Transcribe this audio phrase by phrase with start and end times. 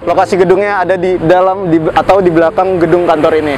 [0.00, 3.56] Lokasi gedungnya ada di dalam di, atau di belakang gedung kantor ini.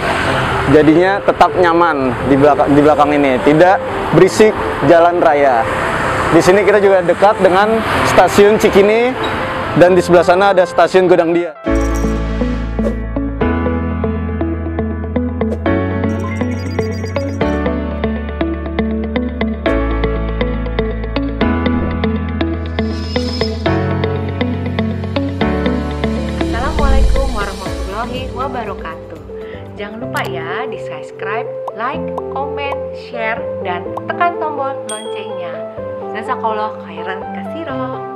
[0.74, 3.78] Jadinya tetap nyaman di belakang di belakang ini, tidak
[4.10, 4.50] berisik
[4.90, 5.62] jalan raya.
[6.34, 7.78] Di sini kita juga dekat dengan
[8.10, 9.14] stasiun Cikini
[9.78, 11.71] dan di sebelah sana ada stasiun Godang Dia.
[28.62, 29.20] Wabarakatuh.
[29.74, 32.78] Jangan lupa ya di subscribe, like, comment,
[33.10, 35.74] share, dan tekan tombol loncengnya.
[36.14, 38.11] Jazakallah khairan kasiro.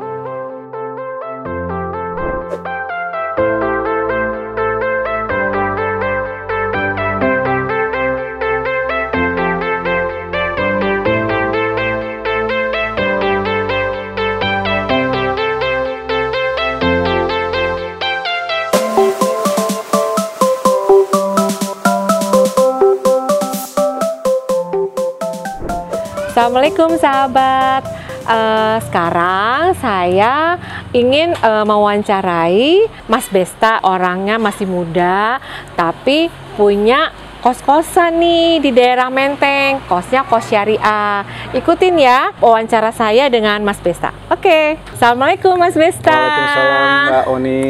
[26.57, 27.85] Assalamualaikum sahabat.
[28.25, 30.57] Eh, sekarang saya
[30.97, 33.85] ingin eh, mewawancarai Mas Besta.
[33.85, 35.37] Orangnya masih muda,
[35.77, 37.13] tapi punya
[37.45, 39.85] kos-kosan nih di daerah Menteng.
[39.85, 41.29] Kosnya kos syariah.
[41.53, 44.17] Ikutin ya wawancara saya dengan Mas Besta.
[44.33, 44.81] Oke.
[44.97, 46.09] Assalamualaikum Mas Besta.
[46.09, 47.65] Waalaikumsalam Mbak Oni.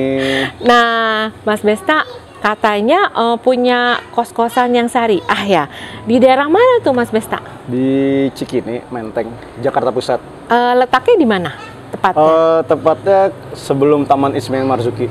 [0.63, 2.07] Nah, Mas Besta
[2.47, 5.65] katanya eh, punya kos-kosan yang syariah ya.
[6.07, 7.43] Di daerah mana tuh Mas Besta?
[7.67, 9.27] Di Cikini, Menteng,
[9.59, 10.23] Jakarta Pusat.
[10.47, 11.51] Eh, letaknya di mana
[11.91, 12.23] tepatnya?
[12.23, 13.21] Eh, tepatnya
[13.59, 15.11] sebelum Taman Ismail Marzuki.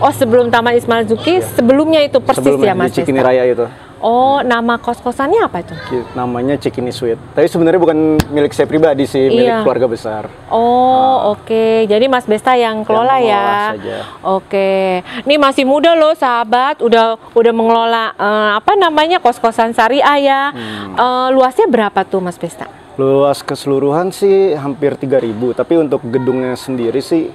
[0.00, 3.28] oh, sebelum Taman Ismail Zuki, sebelumnya itu persis Sebelumnya ya Mas di Cikini Besta?
[3.28, 3.66] Raya itu.
[4.00, 5.76] Oh, nama kos-kosannya apa itu?
[6.16, 7.20] Namanya Cikini Suite.
[7.36, 9.60] Tapi sebenarnya bukan milik saya pribadi sih, milik Iya.
[9.60, 10.22] keluarga besar.
[10.48, 11.84] Oh, oke.
[11.84, 13.76] Jadi Mas Besta yang kelola mengelola ya.
[13.76, 13.98] saja.
[14.24, 15.04] Oke.
[15.04, 16.80] Ini masih muda loh, sahabat.
[16.80, 20.42] Udah udah mengelola eh, apa namanya kos-kosan syariah ya.
[20.56, 20.96] Hmm.
[20.96, 22.72] Eh, luasnya berapa tuh Mas Besta?
[22.96, 27.28] Luas keseluruhan sih hampir 3000, tapi untuk gedungnya sendiri sih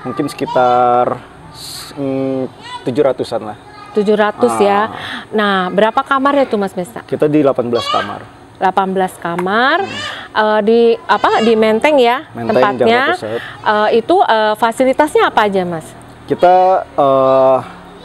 [0.00, 1.16] mungkin sekitar
[1.96, 2.48] mm,
[2.84, 3.69] 700-an lah.
[3.92, 4.80] 700 ya.
[4.80, 4.86] Ah.
[5.30, 7.02] Nah, berapa kamarnya tuh Mas Besta?
[7.02, 8.20] Kita di 18 kamar.
[8.56, 9.78] 18 kamar
[10.30, 12.44] eh, di apa di Menteng ya Hmm.
[12.44, 13.04] Menteng, tempatnya.
[13.16, 15.88] Eh, itu eh, fasilitasnya apa aja mas?
[16.26, 16.54] Kita
[16.86, 17.58] eh,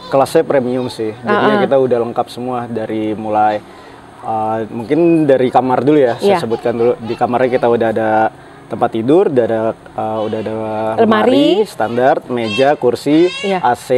[0.06, 1.12] kelasnya premium sih.
[1.14, 1.62] Jadinya Ah, ah.
[1.62, 3.60] kita udah lengkap semua dari mulai
[4.22, 6.38] eh, mungkin dari kamar dulu ya, saya Iya.
[6.40, 6.92] sebutkan dulu.
[6.98, 8.10] Di kamarnya kita udah ada
[8.66, 10.54] tempat tidur, udah ada eh, udah ada
[10.96, 11.62] Lemari.
[11.64, 13.60] standar, meja, kursi, Iya.
[13.62, 13.88] AC.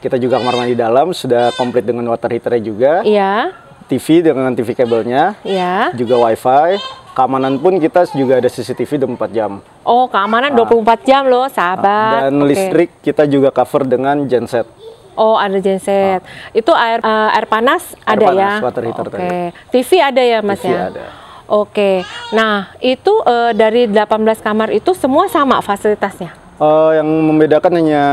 [0.00, 2.92] Kita juga kamar mandi dalam sudah komplit dengan water heaternya juga.
[3.02, 5.94] Iya, TV dengan TV kabelnya, iya.
[5.94, 6.78] juga WiFi.
[7.16, 9.64] Keamanan pun kita juga ada CCTV 24 jam.
[9.88, 11.88] Oh keamanan 24 jam loh sahabat.
[11.88, 12.28] Ah.
[12.28, 12.52] Dan Oke.
[12.52, 14.68] listrik kita juga cover dengan genset.
[15.16, 16.20] Oh ada genset.
[16.52, 18.52] Itu air eh, air panas Air ada panas, ya.
[18.60, 19.16] water heater Oke.
[19.16, 19.32] tadi.
[19.72, 20.92] TV ada ya mas TV ya.
[20.92, 21.04] ada.
[21.48, 22.04] Oke.
[22.36, 26.36] Nah itu eh, dari 18 kamar itu semua sama fasilitasnya.
[26.60, 28.04] Eh, yang membedakan hanya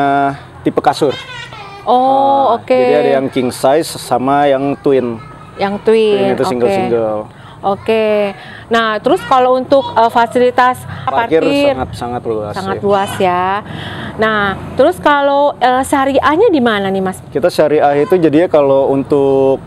[0.64, 1.12] tipe kasur.
[1.84, 2.72] Oh Ah, oke.
[2.72, 5.20] Jadi ada yang king size sama yang twin.
[5.56, 6.18] Yang twin.
[6.18, 7.20] Twin itu single-single.
[7.64, 8.36] Oke.
[8.68, 12.54] Nah, terus kalau untuk eh, fasilitas Parkir, parkir, sangat sangat luas.
[12.54, 12.84] sangat sih.
[12.84, 13.46] luas ya.
[14.16, 14.42] Nah,
[14.76, 17.24] terus kalau eh, syariahnya di mana nih, Mas?
[17.32, 19.64] Kita syariah itu jadinya kalau untuk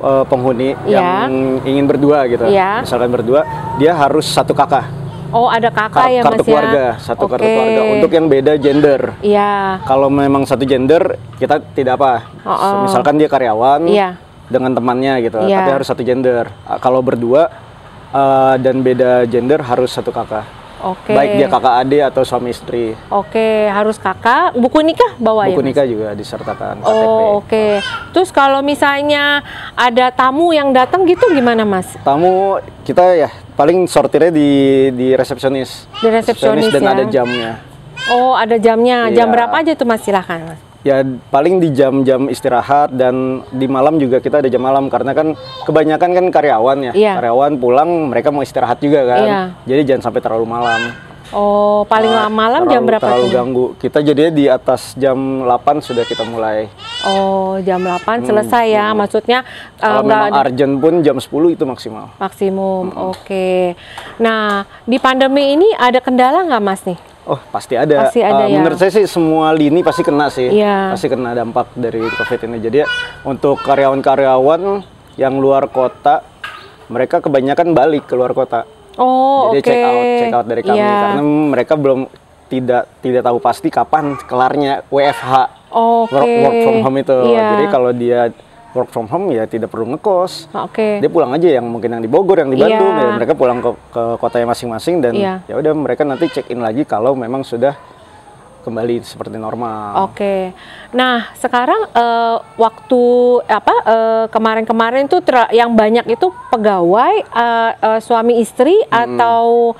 [0.00, 1.24] eh, penghuni Iya.
[1.24, 1.32] yang
[1.64, 2.44] ingin berdua gitu.
[2.48, 2.84] Iya.
[2.84, 3.48] Misalkan berdua,
[3.80, 4.97] dia harus satu kakak.
[5.28, 6.92] Oh, ada kakak Kar- ya, kartu Mas keluarga, ya?
[6.96, 7.52] satu kartu Oke.
[7.52, 7.80] keluarga.
[7.92, 9.00] Untuk yang beda gender.
[9.20, 9.52] Iya.
[9.84, 11.02] Kalau memang satu gender,
[11.36, 12.24] kita tidak apa.
[12.42, 12.74] Oh, oh.
[12.88, 14.16] Misalkan dia karyawan Iya.
[14.48, 15.60] dengan temannya gitu, Iya.
[15.60, 16.48] tapi harus satu gender.
[16.80, 17.52] Kalau berdua
[18.08, 20.48] eh, dan beda gender harus satu kakak.
[20.78, 21.10] Oke.
[21.10, 22.94] Baik dia kakak adik atau suami istri.
[23.10, 24.54] Oke, harus kakak.
[24.54, 25.52] Buku nikah bawa ya?
[25.52, 27.04] Buku nikah juga disertakan KTP.
[27.04, 27.66] Oh, oke.
[28.14, 29.42] Terus kalau misalnya
[29.74, 31.98] ada tamu yang datang gitu gimana, Mas?
[32.00, 33.28] Tamu kita ya
[33.58, 34.50] paling sortirnya di
[34.94, 35.90] di resepsionis.
[35.98, 36.90] Di resepsionis dan ya.
[36.94, 37.50] ada jamnya.
[38.14, 39.10] Oh, ada jamnya.
[39.10, 39.34] Jam Iya.
[39.34, 40.06] berapa aja tuh, Mas?
[40.06, 40.60] Silahkan, Mas.
[40.86, 41.02] Ya
[41.34, 45.34] paling di jam-jam istirahat dan di malam juga kita ada jam malam karena kan
[45.66, 46.92] kebanyakan kan karyawan ya.
[46.94, 47.12] Iya.
[47.18, 49.22] Karyawan pulang mereka mau istirahat juga kan.
[49.26, 49.40] Iya.
[49.66, 51.07] Jadi jangan sampai terlalu malam.
[51.28, 53.30] Oh, paling Ah, lama malam jam berapa Terlalu tuh?
[53.30, 53.66] ganggu.
[53.76, 56.72] Kita jadinya di atas jam 8 sudah kita mulai.
[57.04, 58.90] Oh, jam 8 selesai ya.
[58.92, 62.16] Maksudnya eh, Hmm, Kalau nggak memang urgent pun jam 10 itu maksimal.
[62.16, 62.84] maksimum.
[63.12, 63.76] Oke.
[64.16, 66.96] Nah, di pandemi ini ada kendala nggak, Mas nih?
[67.22, 68.08] Oh pasti ada.
[68.08, 68.56] Pasti ada Eh, ya.
[68.56, 70.48] Menurut saya sih semua lini pasti kena sih.
[70.48, 70.96] Iya.
[70.96, 72.56] Pasti kena dampak dari COVID ini.
[72.58, 72.78] Jadi
[73.22, 74.80] untuk karyawan-karyawan
[75.14, 76.24] yang luar kota,
[76.88, 78.64] mereka kebanyakan balik ke luar kota.
[78.98, 79.64] Oh, Jadi oke.
[79.64, 80.90] check out, check out dari kami Iya.
[81.00, 82.00] karena mereka belum
[82.48, 85.32] tidak tidak tahu pasti kapan kelarnya WFH
[85.70, 86.10] Oke.
[86.10, 87.18] work, work from home itu.
[87.30, 87.44] Iya.
[87.54, 88.20] Jadi kalau dia
[88.70, 90.48] work from home ya tidak perlu ngekos.
[90.52, 90.98] Oke.
[90.98, 93.04] Dia pulang aja yang mungkin yang di Bogor, yang di Bandung, Iya.
[93.04, 95.34] ya mereka pulang ke, ke kotanya masing-masing dan Iya.
[95.44, 97.76] ya udah mereka nanti check in lagi kalau memang sudah
[98.62, 100.10] kembali seperti normal.
[100.10, 100.52] Oke.
[100.92, 103.02] Nah, sekarang eh, waktu
[103.46, 109.74] apa eh, kemarin-kemarin tuh ter- yang banyak itu pegawai eh, eh, suami istri atau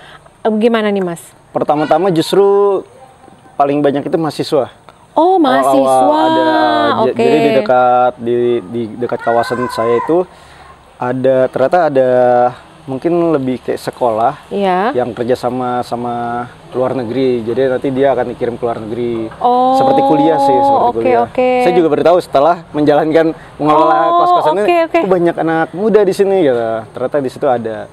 [0.45, 1.23] eh, gimana nih, Mas?
[1.51, 2.81] Pertama-tama justru
[3.59, 4.71] paling banyak itu mahasiswa.
[5.19, 5.99] Oh, mahasiswa.
[6.15, 6.47] Ada
[7.11, 7.19] Oke.
[7.19, 8.35] jadi di dekat di
[8.71, 10.23] di dekat kawasan saya itu
[10.95, 12.11] ada ternyata ada
[12.89, 14.97] mungkin lebih kayak sekolah Iya.
[14.97, 17.45] yang kerja sama sama luar negeri.
[17.45, 19.29] Jadi nanti dia akan dikirim ke luar negeri.
[19.39, 21.21] Oh, seperti kuliah sih, seperti oke, kuliah.
[21.23, 21.51] oke.
[21.63, 24.99] Saya juga beritahu setelah menjalankan mengelola Oh, kos-kosan ini, oke, oke.
[24.99, 26.69] "Oh, banyak anak muda di sini gitu.
[26.91, 27.85] Ternyata di situ ada.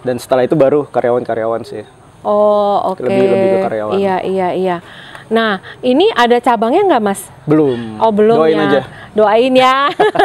[0.00, 1.82] Dan setelah itu baru karyawan-karyawan sih.
[2.22, 3.00] Oh, oke.
[3.00, 3.92] Lebih- lebih ke karyawan.
[3.96, 4.76] Iya, iya, iya.
[5.26, 7.20] Nah, ini ada cabangnya nggak, Mas?
[7.44, 7.98] Belum.
[7.98, 8.66] Oh belum Doain ya.
[8.68, 8.80] aja.
[9.10, 9.76] Doain ya.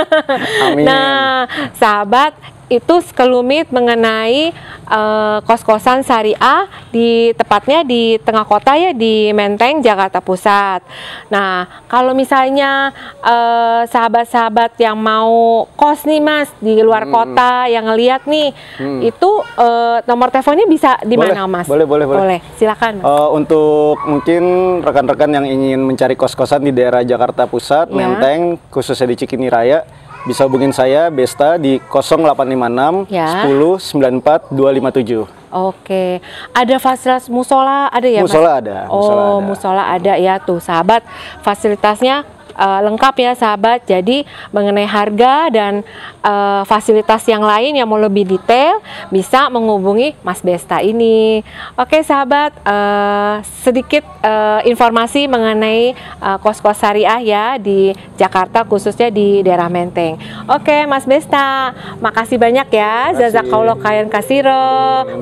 [0.67, 0.85] Amin.
[0.85, 2.37] Nah, sahabat
[2.71, 4.55] itu sekelumit mengenai
[4.87, 10.79] eh, kos-kosan syariah di tepatnya di tengah kota ya di Menteng Jakarta Pusat.
[11.27, 17.11] Nah, kalau misalnya eh, sahabat-sahabat yang mau kos nih Mas di luar Hmm.
[17.11, 18.55] kota yang ngeliat nih
[19.03, 21.67] itu eh, nomor teleponnya bisa di Boleh, mana Mas?
[21.67, 22.19] boleh, boleh, boleh.
[22.21, 23.03] Boleh, silakan Mas.
[23.03, 24.43] Eh, untuk mungkin
[24.79, 27.95] rekan-rekan yang ingin mencari kos-kosan di daerah Jakarta Pusat, Ya.
[27.97, 28.39] Menteng,
[28.69, 29.83] khususnya di Cikini Raya,
[30.23, 33.43] bisa hubungin saya Besta di 0856 Ya.
[33.45, 35.25] 10 94 257.
[35.51, 38.31] Oke, ada fasilitas musola ada ya Mas?
[38.31, 39.43] Musola ada, Oh, musola ada.
[39.43, 41.03] musola ada ya tuh sahabat.
[41.41, 42.23] Fasilitasnya
[42.61, 43.89] eh, lengkap ya sahabat.
[43.89, 44.21] Jadi
[44.53, 45.81] mengenai harga dan
[46.21, 48.77] eh, fasilitas yang lain yang mau lebih detail
[49.09, 51.41] bisa menghubungi Mas Besta ini.
[51.73, 53.35] Oke sahabat, eh,
[53.65, 57.91] sedikit eh, informasi mengenai eh, kos-kos syariah ya di
[58.21, 60.21] Jakarta khususnya di daerah Menteng.
[60.45, 63.09] Oke Mas Besta, makasih banyak ya.
[63.09, 63.19] Makasih.
[63.31, 64.67] Jazakallah khairan kasiro.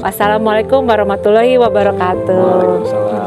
[0.01, 2.39] Wassalamualaikum warahmatullahi wabarakatuh.
[2.39, 3.18] Waalaikumsalam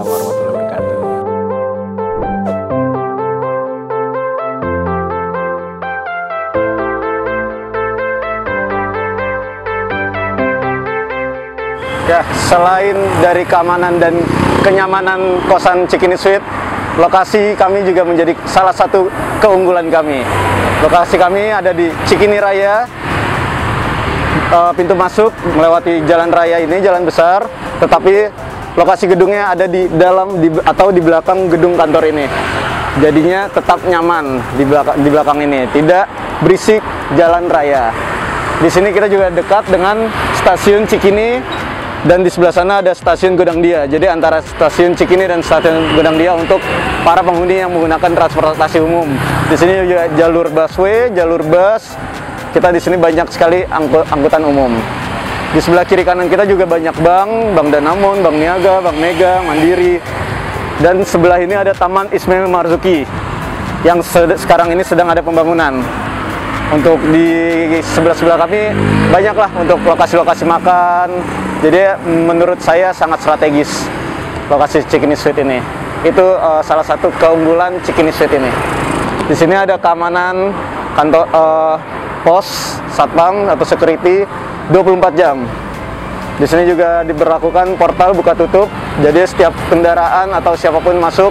[12.03, 14.19] Ya, selain dari keamanan dan
[14.67, 16.43] kenyamanan kosan Cikini Suite,
[16.99, 19.07] lokasi kami juga menjadi salah satu
[19.39, 20.27] keunggulan kami.
[20.83, 22.91] Lokasi kami ada di Cikini Raya,
[24.51, 27.47] eh, pintu masuk melewati jalan raya ini, jalan besar,
[27.79, 28.35] tetapi
[28.75, 32.27] lokasi gedungnya ada di dalam di, atau di belakang gedung kantor ini.
[32.99, 36.11] Jadinya tetap nyaman di belakang di belakang ini, tidak
[36.43, 36.83] berisik
[37.15, 37.95] jalan raya.
[38.59, 41.62] Di sini kita juga dekat dengan stasiun Cikini
[42.03, 43.87] dan di sebelah sana ada stasiun Godang Dia.
[43.87, 46.59] Jadi antara stasiun Cikini dan stasiun Godang Dia untuk
[47.07, 49.07] para penghuni yang menggunakan transportasi umum.
[49.47, 51.95] Di sini juga jalur busway, jalur bus.
[52.51, 54.75] Kita di sini banyak sekali angku- angkutan umum.
[55.55, 60.03] Di sebelah kiri kanan kita juga banyak bank, Bank Danamon, Bank Niaga, Bank Mega, Mandiri.
[60.83, 63.07] Dan sebelah ini ada Taman Ismail Marzuki
[63.87, 65.79] yang sekarang ini sedang ada pembangunan.
[66.73, 67.29] Untuk di
[67.85, 68.75] sebelah-sebelah kami
[69.13, 71.09] banyaklah untuk lokasi-lokasi makan.
[71.63, 71.79] Jadi
[72.27, 73.87] menurut saya sangat strategis
[74.51, 75.63] lokasi Cikini Suite ini.
[76.03, 78.51] Itu eh, salah satu keunggulan Cikini Suite ini.
[79.31, 80.51] Di sini ada keamanan
[80.99, 81.75] kantor eh,
[82.27, 84.27] pos, satpam atau security
[84.75, 85.47] 24 jam.
[86.43, 88.67] Di sini juga diberlakukan portal buka tutup.
[88.99, 91.31] Jadi setiap kendaraan atau siapa pun masuk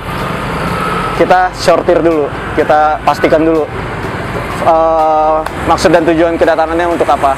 [1.20, 3.68] kita sortir dulu, kita pastikan dulu
[4.64, 7.36] eh, maksud dan tujuan kedatangannya untuk apa.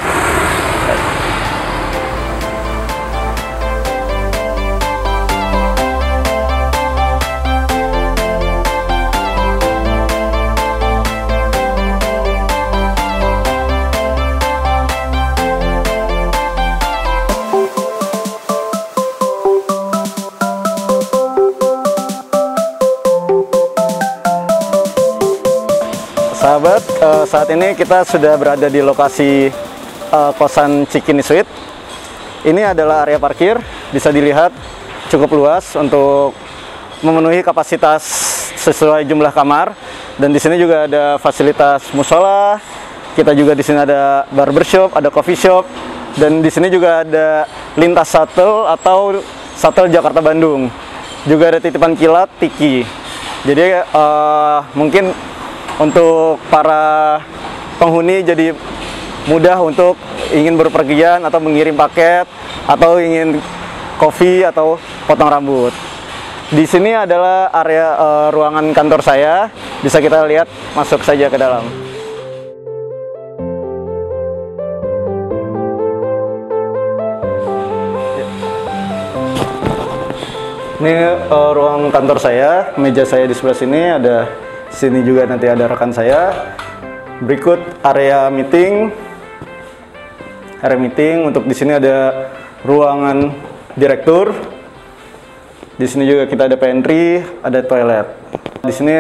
[26.43, 29.47] Sahabat, eh, saat ini kita sudah berada di lokasi
[30.11, 31.47] eh, kosan Cikini Suite.
[32.43, 33.55] Ini adalah area parkir,
[33.95, 34.51] bisa dilihat
[35.07, 36.35] cukup luas untuk
[36.99, 38.03] memenuhi kapasitas
[38.59, 39.71] sesuai jumlah kamar.
[40.19, 42.59] Dan di sini juga ada fasilitas musola.
[43.15, 45.63] Kita juga di sini ada barbershop, ada coffee shop,
[46.19, 47.47] dan di sini juga ada
[47.79, 49.15] lintas shuttle atau
[49.55, 50.67] shuttle Jakarta Bandung.
[51.23, 52.83] Juga ada titipan kilat Tiki.
[53.47, 55.31] Jadi eh, mungkin
[55.81, 57.21] untuk para
[57.81, 58.53] penghuni jadi
[59.25, 59.95] mudah untuk
[60.35, 62.27] ingin berpergian atau mengirim paket
[62.67, 63.39] atau ingin
[63.97, 64.77] kopi atau
[65.07, 65.73] potong rambut.
[66.53, 69.49] Di sini adalah area eh, ruangan kantor saya.
[69.81, 71.65] Bisa kita lihat masuk saja ke dalam.
[80.83, 80.93] Ini
[81.25, 84.42] eh, ruang kantor saya, meja saya di sebelah sini ada
[84.73, 86.33] sini juga nanti ada rekan saya.
[87.21, 88.89] Berikut area meeting.
[90.59, 92.27] Area meeting untuk di sini ada
[92.65, 93.31] ruangan
[93.77, 94.33] direktur.
[95.77, 98.07] Di sini juga kita ada pantry, ada toilet.
[98.65, 98.97] Di sini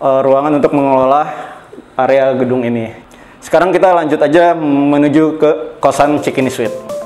[0.00, 1.24] eh, ruangan untuk mengelola
[1.94, 2.90] area gedung ini.
[3.38, 6.97] Sekarang kita lanjut aja menuju ke kosan Cikini Suite.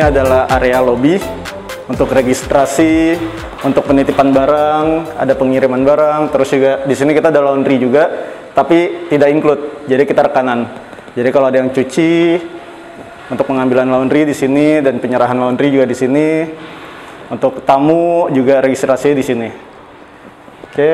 [0.00, 1.20] Ini adalah area lobby
[1.84, 3.20] untuk registrasi,
[3.60, 8.08] untuk penitipan barang, ada pengiriman barang, terus juga di sini kita ada laundry juga,
[8.56, 9.84] tapi tidak include.
[9.84, 10.72] Jadi kita rekanan.
[11.12, 12.40] Jadi kalau ada yang cuci
[13.28, 16.48] untuk pengambilan laundry di sini dan penyerahan laundry juga di sini.
[17.28, 19.48] Untuk tamu juga registrasi di sini.
[20.64, 20.92] Oke.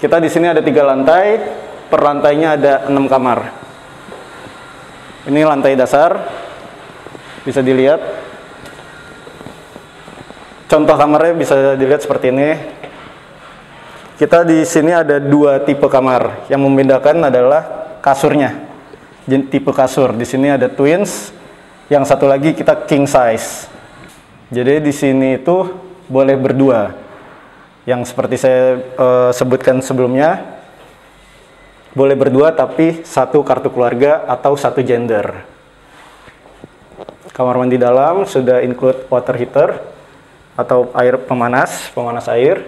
[0.00, 1.36] Kita di sini ada tiga lantai,
[1.92, 3.52] per lantainya ada enam kamar.
[5.28, 6.31] Ini lantai dasar,
[7.42, 8.00] bisa dilihat.
[10.70, 12.56] Contoh kamarnya bisa dilihat seperti ini.
[14.16, 16.48] Kita di sini ada dua tipe kamar.
[16.48, 17.62] Yang membedakan adalah
[18.00, 18.56] kasurnya.
[19.26, 20.16] Tipe kasur.
[20.16, 21.34] Di sini ada twins.
[21.92, 23.68] Yang satu lagi kita king size.
[24.48, 25.68] Jadi di sini itu
[26.08, 26.96] boleh berdua.
[27.84, 30.62] Yang seperti saya eh, sebutkan sebelumnya
[31.92, 35.51] boleh berdua tapi satu kartu keluarga atau satu gender
[37.32, 39.80] Kamar mandi dalam sudah include water heater
[40.52, 42.60] atau air pemanas, pemanas air.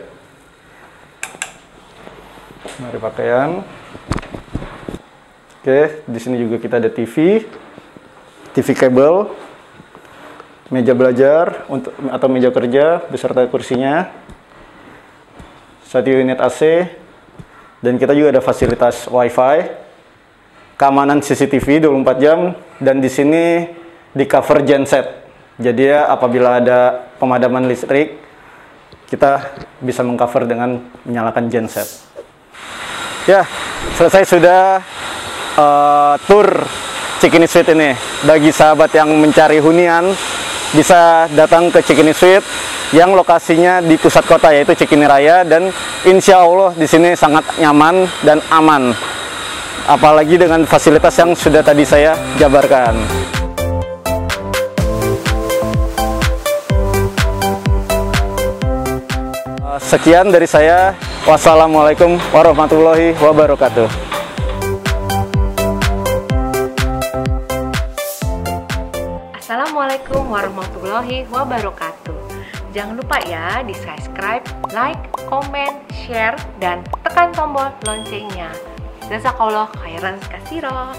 [2.80, 3.60] Mari pakaian.
[5.60, 7.44] Oke, di sini juga kita ada TV,
[8.56, 9.28] TV kabel,
[10.72, 14.08] meja belajar untuk atau meja kerja beserta kursinya,
[15.84, 16.88] satu unit AC,
[17.84, 19.76] dan kita juga ada fasilitas WiFi,
[20.80, 23.44] keamanan CCTV 24 jam, dan di sini
[24.14, 25.26] di cover genset.
[25.58, 28.18] Jadi ya apabila ada pemadaman listrik,
[29.10, 31.86] kita bisa mengcover dengan menyalakan genset.
[33.26, 33.46] Ya,
[33.98, 34.82] selesai sudah
[35.58, 36.48] eh, tour
[37.22, 37.94] Cikini Suite ini.
[38.26, 40.10] Bagi sahabat yang mencari hunian,
[40.74, 42.44] bisa datang ke Cikini Suite
[42.92, 45.70] yang lokasinya di pusat kota yaitu Cikini Raya dan
[46.04, 48.92] insya Allah di sini sangat nyaman dan aman.
[49.86, 53.33] Apalagi dengan fasilitas yang sudah tadi saya jabarkan.
[59.84, 60.96] Sekian dari saya.
[61.28, 63.84] Wassalamualaikum warahmatullahi wabarakatuh.
[69.36, 72.16] Assalamualaikum warahmatullahi wabarakatuh.
[72.72, 74.40] Jangan lupa ya di subscribe,
[74.72, 74.98] like,
[75.28, 78.48] komen, share, dan tekan tombol loncengnya.
[79.12, 80.96] Jazakallah khairan kasiro.